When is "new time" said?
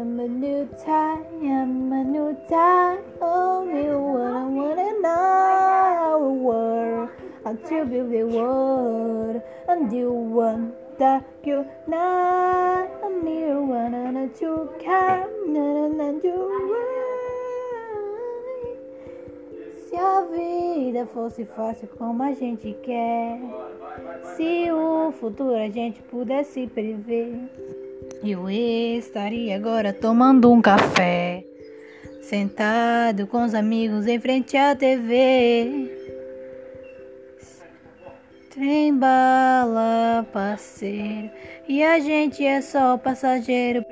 0.26-1.24, 2.02-3.00